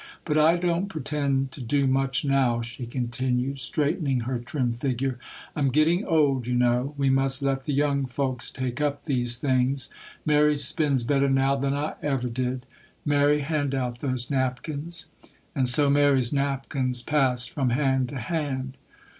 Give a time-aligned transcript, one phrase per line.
[0.25, 5.19] 'But I don't pretend to do much now,' she continued, straightening her trim figure.
[5.55, 9.89] 'I'm getting old, you know; we must let the young folks take up these things.
[10.25, 12.65] Mary spins better now than I ever did;
[13.05, 15.09] Mary, hand out those napkins.'
[15.53, 18.77] And so Mary's napkins passed from hand to hand.